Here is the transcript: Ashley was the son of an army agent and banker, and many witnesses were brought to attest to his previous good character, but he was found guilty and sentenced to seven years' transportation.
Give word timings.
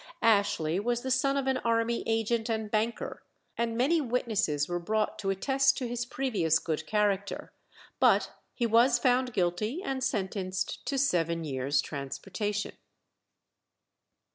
Ashley 0.23 0.79
was 0.79 1.03
the 1.03 1.11
son 1.11 1.37
of 1.37 1.45
an 1.45 1.57
army 1.57 2.01
agent 2.07 2.49
and 2.49 2.71
banker, 2.71 3.21
and 3.55 3.77
many 3.77 4.01
witnesses 4.01 4.67
were 4.67 4.79
brought 4.79 5.19
to 5.19 5.29
attest 5.29 5.77
to 5.77 5.87
his 5.87 6.07
previous 6.07 6.57
good 6.57 6.87
character, 6.87 7.51
but 7.99 8.31
he 8.55 8.65
was 8.65 8.97
found 8.97 9.31
guilty 9.31 9.83
and 9.83 10.03
sentenced 10.03 10.83
to 10.87 10.97
seven 10.97 11.43
years' 11.43 11.81
transportation. 11.83 12.73